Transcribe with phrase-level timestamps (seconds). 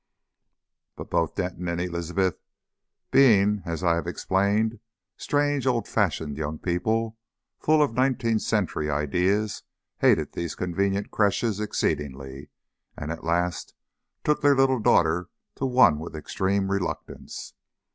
[0.95, 2.39] But both Denton and Elizabeth
[3.11, 4.79] being, as I have explained,
[5.15, 7.19] strange old fashioned young people,
[7.59, 9.61] full of nineteenth century ideas,
[9.99, 12.49] hated these convenient creches exceedingly
[12.97, 13.75] and at last
[14.23, 17.53] took their little daughter to one with extreme reluctance.